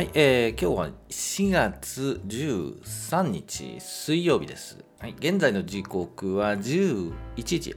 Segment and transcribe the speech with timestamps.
[0.00, 4.82] はい、えー今日は4月13日水曜日です。
[4.98, 7.76] はい、現在の時刻は11時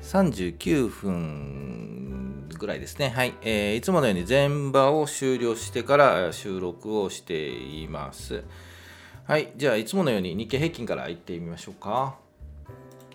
[0.00, 3.10] 39分ぐらいですね。
[3.10, 8.42] はい、えーいつものように全場を終了してからえー収録をしています。
[9.26, 12.16] はい、じゃあいつものように日経平均からいってみましょうか。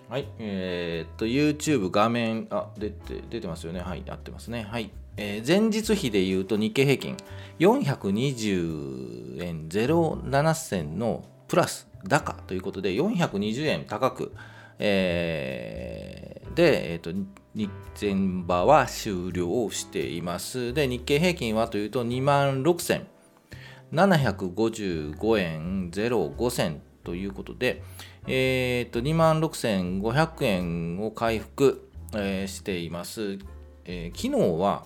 [0.07, 3.79] はい、えーっと、YouTube 画面、あ、出て、出てますよね。
[3.79, 4.67] はい、合ってますね。
[4.69, 4.91] はい。
[5.21, 7.17] えー前日比で言うと日経平均
[7.59, 14.33] 420円07銭のプラス高ということで420円高く、
[14.79, 17.11] えーで、えーと
[17.53, 17.69] 日
[17.99, 20.73] 前場は終了しています。
[20.73, 27.83] で、日経平均はというと2万6755円05銭ということで、
[28.27, 33.39] えー、と2万6500円を回復、えーしています。
[33.83, 34.85] えー昨日は、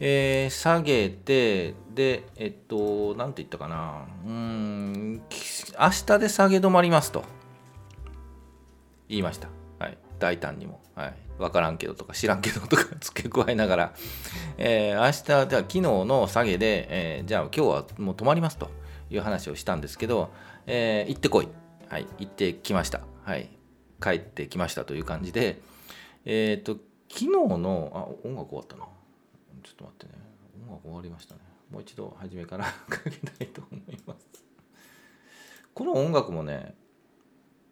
[0.00, 5.20] えー下げて、で、えっと、なんて言ったかな、うん、明
[6.06, 7.24] 日で下げ止まりますと
[9.08, 9.48] 言いました。
[9.78, 10.80] はい、大胆にも。
[10.94, 13.94] はい、分からんけどとか知らんけどとか付け加えながら、
[14.56, 18.70] えー明日、じゃあ昨日の下げで、えーじゃあ今日はもう止まりますと
[19.10, 20.30] いう話をしたんですけど、
[20.66, 21.48] えー行ってこい。
[21.88, 23.00] はい、行ってきました。
[23.24, 23.48] はい、
[24.02, 25.60] 帰ってきましたという感じで、
[26.24, 26.76] えっ、と、
[27.08, 28.84] 昨日の、あ、音楽終わったな。
[29.62, 30.12] ちょっと待ってね。
[30.66, 31.40] 音楽終わりましたね。
[31.70, 34.44] もう一度初めから かけたいと思います。
[35.74, 36.74] この音楽もね、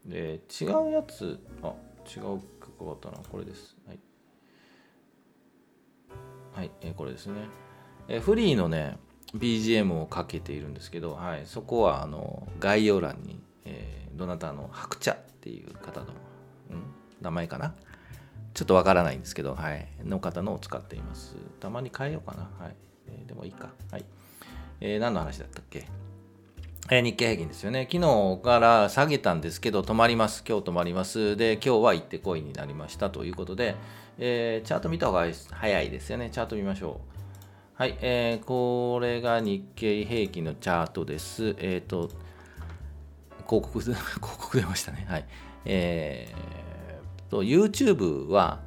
[0.04, 1.74] で違うやつ、あ、
[2.06, 3.18] 違う曲終わったな。
[3.28, 3.76] これです。
[3.86, 3.98] はい。
[6.52, 7.48] はい、えーこれですね。
[8.08, 8.98] えーフリーのね、
[9.34, 16.06] BGM をかけているんですけど、はい、そこはあの概要欄に、えーどなたの白茶っていう方の、
[16.70, 16.82] うん、
[17.20, 17.74] 名前かな
[18.56, 21.36] ちょっとわからないんですけど、はい、の方のを使っています。
[21.60, 22.48] たまに変えようかな。
[22.58, 22.74] はい。
[23.06, 23.68] えーでもいいか。
[23.92, 24.04] はい。
[24.80, 25.86] えー何の話だったっけ？
[26.91, 27.86] えー日経平均ですよね。
[27.92, 30.42] 昨日から下げたんですけど、止まります。
[30.48, 31.36] 今日止まります。
[31.36, 33.76] で、今日は行ってこいになりましたということで、
[34.16, 36.31] えーチャート見た方が早いですよね。
[36.31, 37.16] チャート見ましょう。
[37.75, 41.54] はい、えーこれが日経平均のチャートです。
[41.58, 42.08] えっ、と、
[43.47, 45.04] 広告、 広告出ましたね。
[45.10, 45.26] はい。
[45.66, 46.66] えー
[47.28, 48.60] と、YouTube は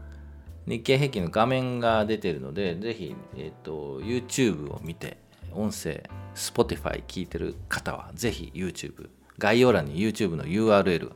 [0.65, 5.17] 日経平均の画面が出てるので、ぜひ、えっ、と、YouTube を見て、
[5.53, 6.03] 音声、
[6.35, 11.11] Spotify 聞いてる方は、ぜひ YouTube、概要欄に YouTube の URL、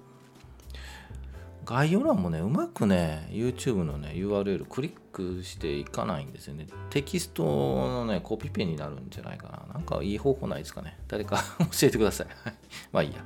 [1.66, 6.68] 概要欄もね、うまくね、YouTube のね、URL クリックしていかないんですよね。
[6.90, 9.74] テキストのね、コピペになるんじゃないかな。
[9.74, 10.98] なんかいい方法ないですかね。
[11.08, 11.38] 誰か
[11.72, 12.28] 教えてください。
[12.28, 12.54] はい
[12.92, 13.24] まあいいや。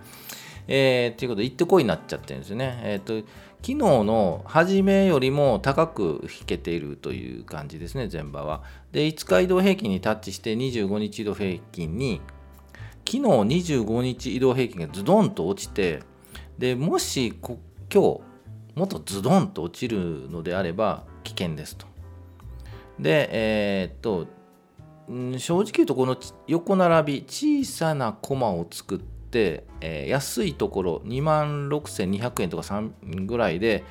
[0.67, 2.79] えー、ということで、行ってこいになっちゃってるんですよね。
[2.83, 3.13] えっ、と、
[3.61, 8.63] 昨日の初めよりも高く引けているという感じですね、前場は。
[8.91, 12.21] で、5日移動平均にタッチして25日移動平均に、
[13.05, 16.01] 昨日25日移動平均がズドンと落ちて、
[16.57, 17.59] でもしこ
[17.93, 18.21] 今日
[18.77, 21.87] もっとズドンと落ちるのであれば危険ですと。
[22.99, 24.27] で、えーっと、
[25.39, 26.17] 正直言うとこの
[26.47, 33.83] 横並び小さなコマを作って、えー安いところ2万6200円とか3ぐらいで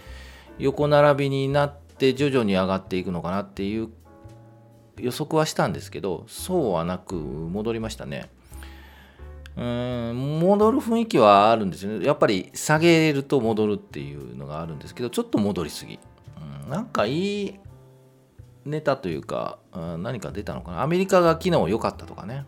[0.59, 3.89] 横並びになって徐々に上がっていくのかなっていう
[4.99, 8.31] 予測はしたんですけどそうはなく戻りましたね。
[9.57, 12.05] うん戻る雰囲気はあるんですよね。
[12.05, 15.99] やっぱり下げると戻るっていうのがあるんですけどちょっと戻りすぎ。
[16.65, 17.55] うんなんかいい
[18.67, 20.83] ネタというか、うん何か出たのかな。
[20.83, 22.45] アメリカが昨日良かったとかね、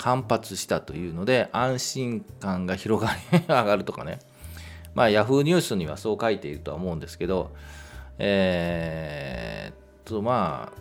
[0.00, 4.18] 反発したというので安心感が広がり上がるとかね。
[4.94, 7.52] まあヤフーニュースにはそう書いているとは思うんですけど、
[8.18, 10.80] えーっとまあ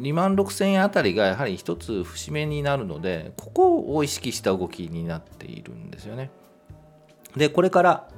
[0.00, 6.30] 2万6000円あたりがやはり一つ節目になるのでここを意識した動きになっているんですよね。
[7.36, 8.08] でこれから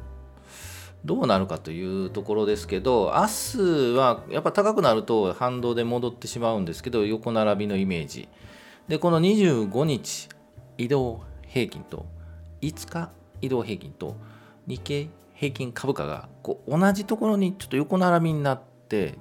[1.05, 8.29] どうなるかというところですけど明日はやっぱ高くなると反動で戻ってしまうんですけど横並びのイメージ
[8.89, 10.29] でこの25日
[10.79, 12.07] 移動平均と
[12.63, 14.17] 5日移動平均と
[14.67, 19.15] 日経平均株価がこう同じところにちょっと横並びになって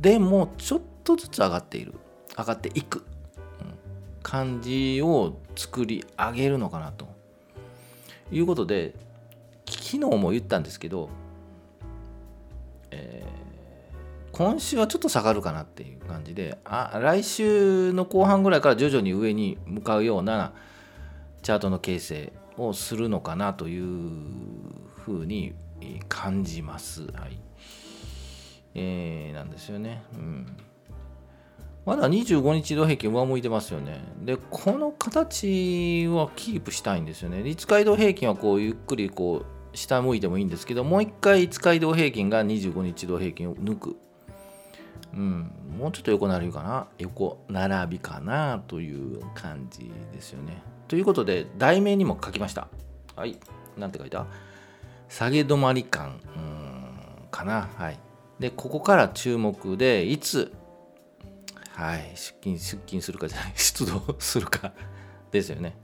[0.00, 1.94] でもちょっとずつ上がっている。
[2.36, 3.04] 上がっていく、うん。
[4.22, 7.08] 感じを作り上げるのかなと。
[8.32, 8.94] いうことで
[9.66, 11.10] 昨日も言ったんですけど、
[14.40, 20.54] 今週はちょっと下がるかなっていう感じであ来週の後半ぐらいから徐々に上に向かうような
[21.42, 23.84] チャートの形成をするのかなという
[24.96, 25.52] ふうに
[26.08, 27.02] 感じます。
[27.02, 27.38] はい
[28.74, 30.04] えーなんですよね。
[30.14, 30.56] うん
[31.84, 34.02] まだ25日移動平均上向いてますよね。
[34.22, 37.40] で、この形はキープしたいんですよね。
[37.40, 43.96] 5日移動平均はこうゆっくりこう下向いてもいいんですけど、もう一回5日移動平均が25日移動平均を抜く。
[45.12, 46.86] うん、もうちょっと横並びかな。
[46.98, 50.62] 横並びかなという感じですよね。
[50.88, 52.68] ということで、題名にも書きました。
[53.16, 53.38] はい。
[53.76, 54.26] なんて書いた？
[55.08, 57.68] 下げ止まり感、うん、かな。
[57.76, 57.98] はい。
[58.38, 60.52] で、ここから注目で、いつ
[61.72, 64.72] はい、出勤出勤するかじゃない出動するか
[65.30, 65.78] ですよね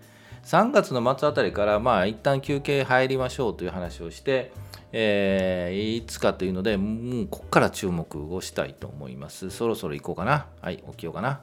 [0.47, 4.53] 3月の末あたりからまあ一旦休憩入りましょうという話をして、
[4.93, 11.41] えー、いつかというのでもうここから注目をしたいと思いますそろそろ行こうかなはい起きようかな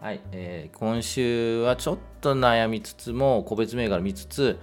[0.00, 4.58] はい、えー、今週はちょっと悩みつつも個別銘柄見つつ、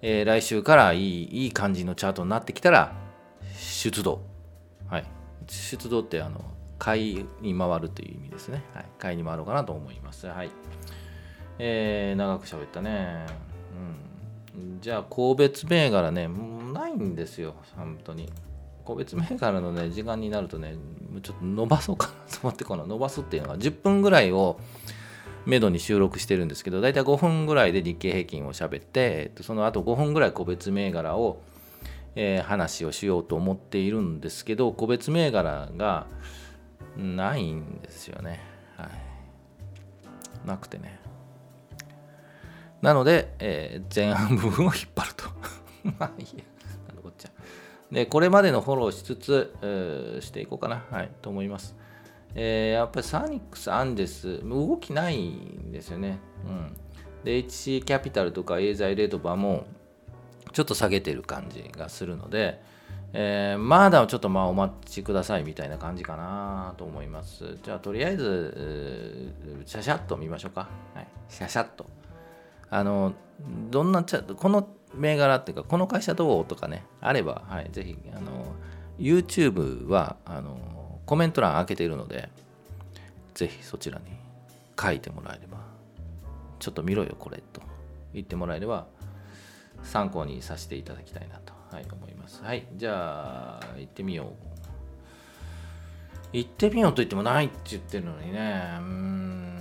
[0.00, 2.94] えー、来週からいいいい感じのチャートになってきたら
[3.58, 4.22] 出動
[4.88, 5.04] はい
[5.46, 6.42] 出動ってあの
[6.78, 8.62] 買いに回るという意味ですね。
[8.72, 10.28] はい、買いに回ろうかなと思います。
[10.28, 10.50] はい。
[11.58, 13.26] えー、長く喋ったね。
[14.54, 14.80] うん。
[14.80, 16.28] じゃあ、個別銘柄ね、
[16.72, 18.30] ないんですよ、本当に。
[18.84, 20.76] 個別銘柄のね、時間になるとね、
[21.22, 24.58] ちょっと伸ばそうかなと思って、この伸ばすっていうのは10分ぐらいを
[25.46, 31.42] めどに収録してるんですけど、だいたい5分ぐらいで日経平均を喋って、その後5分ぐらい個別銘柄を、
[32.14, 36.06] えー、話をしようと思っているんですけど、個別銘柄が、
[36.96, 38.40] ないんですよね。
[38.76, 40.48] はい。
[40.48, 40.98] なくてね。
[42.82, 45.24] なので、えー、前半部分を引っ張ると。
[45.98, 46.44] まあいいや。
[46.88, 47.30] なんこっちゃ。
[47.90, 50.84] で、これまでのフォローしつつ、えー、していこうかな。
[50.90, 51.10] はい。
[51.22, 51.76] と思います。
[52.34, 56.18] えー、やっぱりサニックス、アンデス、動きないんですよね。
[56.46, 56.76] うん。
[57.24, 59.64] で、HC キャピタルとかエーザイレートバも
[60.52, 62.62] ちょっと下げてる感じがするので、
[63.12, 67.58] えー、まだちょっとまあお待ちくださいみたいな感じかなと思います。
[67.62, 69.32] じゃあとりあえず、
[69.66, 70.68] シャシャッと見ましょうか。
[70.94, 71.86] はい、シャシャッと。
[72.70, 73.14] あの、
[73.70, 78.54] どんなチャ、この銘柄っていうか、この会社どうとかね、あれば、はい、ぜひ、あの、
[78.98, 82.28] YouTube は、あの、コメント欄開けているので、
[83.34, 84.04] ぜひそちらに
[84.80, 85.58] 書いてもらえれば、
[86.58, 87.62] ちょっと見ろよ、これと
[88.12, 88.86] 言ってもらえれば、
[89.82, 92.42] 参考にさせていただきたいなと、はい、思います。
[92.42, 94.48] はい、じゃあ、行ってみよう。
[96.32, 99.57] 行ってみようと言ってもないって言ってるのにね、うん、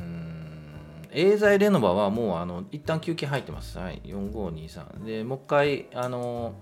[1.20, 3.80] エーザイレノバはもう、あの、一旦休憩入ってます。
[3.80, 5.04] はい、4523。
[5.04, 6.54] で、もう一回、あの、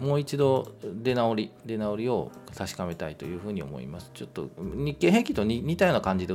[0.00, 4.10] もう一度出直り、出直りを確かめたいというふうに思います。
[4.12, 6.34] ちょっと日経平均と似たような感じで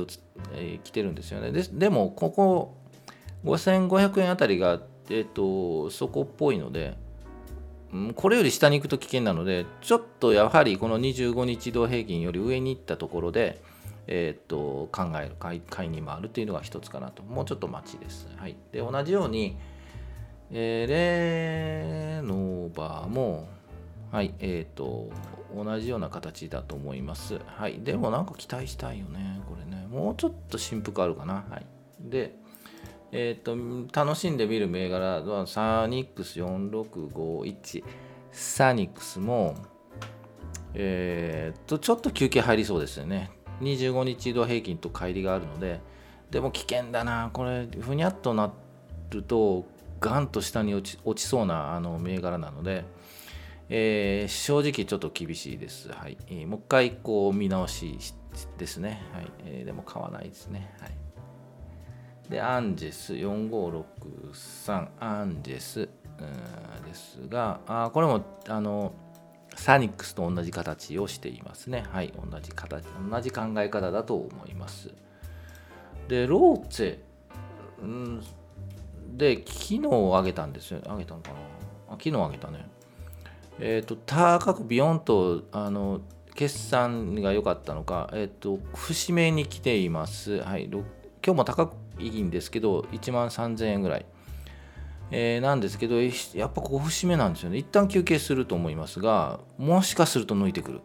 [0.54, 1.52] えー、来てるんですよね。
[1.52, 2.74] ででも、ここ
[3.44, 6.96] 5500円あたりがえっ、と、そこっぽいので、
[8.16, 13.62] これより下に行くと危険なので、ちょっとやはりこの25日移動平均より上に行ったところで、
[14.06, 17.22] えー、と考える買い、買いに回るというのが一つかなと。
[17.22, 18.28] もうちょっと待ちです。
[18.36, 19.56] はい、で同じように、
[20.50, 23.48] えー、レノーバーも、
[24.12, 25.10] はい、え、ー、と、
[25.54, 27.40] 同じような形だと思います。
[27.46, 29.86] はい、でもなんか期待したいよね、これね。
[29.88, 31.44] もうちょっと振幅あるかな。
[31.50, 31.66] はい。
[32.00, 32.36] で、
[33.12, 37.84] えーと、楽しんで見る銘柄はサニックス4651
[38.32, 39.54] サニックスも、
[40.74, 43.30] えーと、ちょっと休憩入りそうですよね
[43.60, 45.80] 25日移動平均と乖離があるので
[46.30, 47.30] でも危険だな。
[47.32, 48.52] これふにゃっとな
[49.10, 49.64] ると
[50.00, 52.84] ガンと下に落ち落ちそうなあの銘柄なので、
[53.68, 56.18] えー、正直ちょっと厳しいです、はい。
[56.28, 57.98] えー、もう一回こう見直し
[58.58, 59.30] ですね、はい。
[59.44, 60.92] えー、でも買わないですね、はい。
[62.28, 65.88] で、アンジェス4563アンジェス
[66.86, 68.92] ですが、あこれもあの
[69.56, 71.84] サニックスと同じ形をしていますね。
[71.90, 74.92] はい、同じ形、同じ考え方だと思います。
[76.08, 78.22] で、ローツェ、うん、
[79.16, 80.80] で、昨日上げたんですよ。
[80.84, 81.36] 上げたのかな？
[81.88, 82.66] あ昨日上げたね。
[83.58, 86.00] えっ、ー、と、高くビヨンと、あの、
[86.34, 90.42] 決算が良かったのか、えっ、ー、と、節目に来ています。
[90.42, 90.84] はい、今
[91.24, 94.06] 日も高いんですけど、1万3000円ぐらい。
[95.10, 97.58] えー、なんですけど、やっぱここ節目なんですよね。
[97.58, 100.80] 一旦休憩すると思いますが、もしかすると抜いてくる。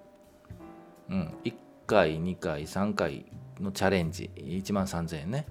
[1.10, 1.54] うん、1
[1.88, 3.26] 回、2回、3回
[3.60, 5.48] のチャレンジ、1万3000円ね、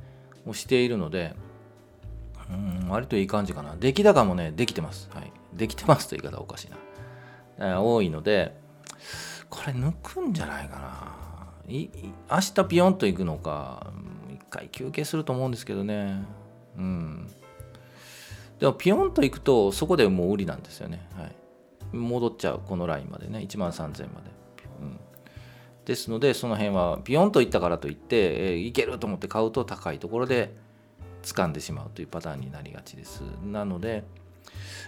[0.46, 1.34] をしているので、
[2.50, 3.76] うん、割といい感じかな。
[3.76, 5.08] 出来高もね、できてます。
[5.12, 5.32] はい。
[5.52, 6.70] できてますという言い方おかしい
[7.58, 7.72] な。
[7.72, 8.56] え多いので、
[9.48, 11.16] これ抜くんじゃないかな。
[11.68, 11.88] い
[12.30, 13.92] 明日ピヨンと行くのか、
[14.50, 16.22] 回休憩すると思うんですけどね。
[16.76, 17.30] うん。
[18.60, 21.08] でも、ピヨンと行くと、そこでもう売りなんですよね。
[21.16, 21.96] はい。
[21.96, 23.40] 戻っちゃう、このラインまでね。
[23.40, 24.30] 1万3000まで。
[24.80, 25.00] うん。
[25.90, 30.54] ですのでその辺はビヨンといったからといって、えー、いけると思って買うと高いところで
[31.22, 34.04] 掴んでしまうというパターンになりがちですなので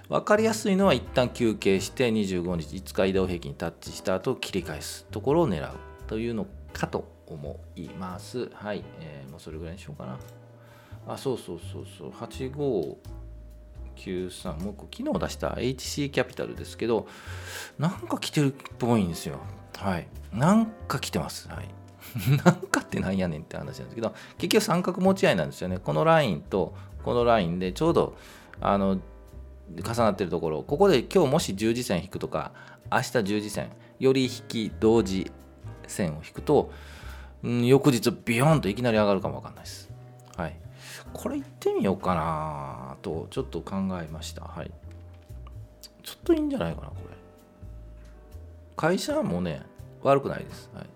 [0.08, 5.76] 分かりやすいのは一旦休憩して25日5日移動平均にタッチした後切り返すところを狙う
[6.06, 10.18] というのかと思いますはい、えー、もうそれぐらいにしようかな
[11.08, 12.10] あそうそうそうそう
[13.96, 17.06] 93もう昨日出した HC キャピタルですけど
[17.78, 19.38] なんか来てるっぽいんですよ。
[19.76, 20.06] はい。
[20.32, 21.48] なんか来てます。
[21.48, 21.68] はい。
[22.44, 25.78] なんかってなんやねんって話なんですけど結局三角持ち合いなんですよね。
[25.78, 28.16] このラインとこのラインでちょうど
[28.60, 29.00] あの
[29.74, 32.52] 重なってるところここで今日もし十字線引くとか
[32.90, 35.30] 明日十字線より引き同時
[35.86, 36.70] 線を引くと、
[37.42, 39.90] うん、翌日ビヨンといきなり上がるかもわかんないです。
[40.36, 40.56] はい。
[41.12, 44.44] これ行ってみようかなとちょっと考えました。
[44.44, 44.70] はい。
[46.02, 47.16] ちょっといいんじゃないかな、これ。
[48.76, 49.62] 会社もね、
[50.02, 50.70] 悪くないです。
[50.74, 50.86] はい。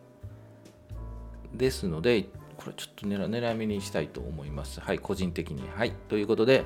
[1.57, 2.25] ですので、
[2.57, 4.81] これちょっと狙狙い目にしたいと思います。
[4.81, 5.63] はい、個人的に。
[5.77, 5.93] はい。
[6.09, 6.65] ということで、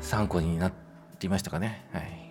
[0.00, 0.72] 参考になっ
[1.18, 1.86] ていましたかね。
[1.92, 2.24] はい。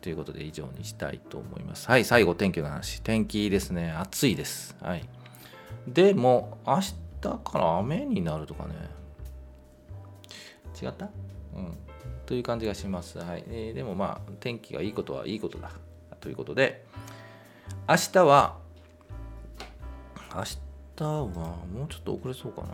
[0.00, 1.88] ということで以上にしたいと思います。
[1.88, 3.02] はい、最後天気の話。
[3.02, 3.90] 天気ですね。
[3.90, 4.76] 暑いです。
[4.80, 5.08] はい。
[5.86, 8.99] でも、明日から雨になるとかね。
[10.80, 11.10] 違った？
[11.54, 11.76] うん。
[12.26, 13.18] という感じがします。
[13.18, 13.44] はい。
[13.48, 15.72] えー、でもまあ、天気がいいことはいいことだ。
[16.20, 16.84] ということで、
[17.88, 18.58] 明日は、
[20.34, 20.44] 明
[20.96, 22.68] 日はもうちょっと遅れそうかな。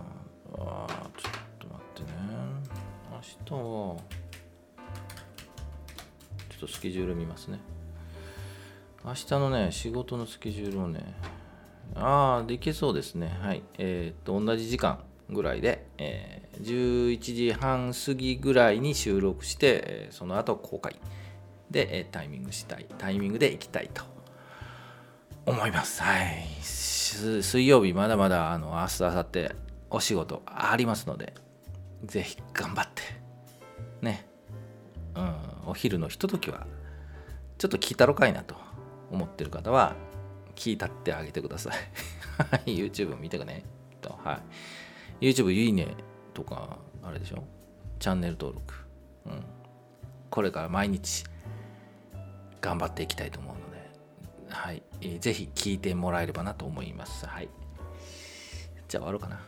[0.58, 0.86] あ
[1.16, 2.18] ちょっと待ってね。
[3.10, 3.96] 明日は、
[6.48, 7.60] ちょっとスケジュール見ますね。
[9.04, 11.14] 明日のね、仕事のスケジュールをね、
[11.94, 13.38] ああ、できそうですね。
[13.40, 13.62] はい。
[13.78, 14.98] えっ、と、同じ時間
[15.30, 20.96] ぐらいで、えー、11時半過ぎぐらいに収録して、えー、その後公開。
[21.70, 24.04] で、えー、タイミングしたい、タイミングで行きたいと
[25.44, 26.02] 思います。
[26.02, 26.46] はい。
[26.62, 29.48] 水曜日、まだまだ、あの、明日、明後日、
[29.90, 31.34] お仕事ありますので、
[32.04, 33.02] ぜひ頑張って、
[34.00, 34.26] ね、
[35.14, 35.34] うん、
[35.66, 36.66] お昼のひとときは
[37.58, 38.54] ちょっと聞いたろかいなと
[39.10, 39.94] 思ってる方は
[40.54, 41.74] 聞いたってあげてください。
[42.76, 43.64] YouTube 見てくね。
[44.00, 44.18] と。
[44.22, 44.38] はい。
[45.20, 45.94] YouTube いいね
[46.34, 47.44] とかあれでしょ？
[47.98, 48.74] チャンネル登録。
[49.26, 49.44] うん。
[50.30, 51.24] これから毎日
[52.60, 53.66] 頑張っていきたいと思うので。
[54.48, 57.26] はい、えー、ぜひ聞いてもらえればなと思います。
[57.26, 57.48] はい。
[58.88, 59.40] じゃあ終わろうかな。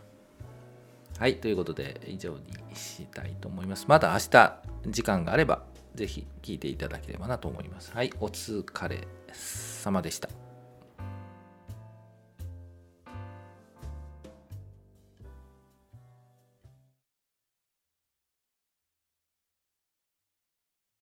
[1.19, 1.37] はい。
[1.41, 2.41] ということで以上に
[2.75, 3.87] したいと思います。
[3.89, 4.59] また明日
[4.89, 5.63] 時間があれば
[5.95, 7.93] ぜひ聞いていただければなと思います。
[7.93, 10.29] はい、お疲れ様でした。